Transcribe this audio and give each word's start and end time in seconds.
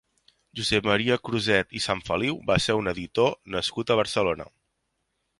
Josep 0.59 0.87
Maria 0.91 1.17
Cruzet 1.27 1.75
i 1.79 1.81
Sanfeliu 1.85 2.39
va 2.47 2.57
ser 2.67 2.77
un 2.79 2.89
editor 2.93 3.35
nascut 3.57 3.93
a 3.93 3.99
Barcelona. 4.01 4.49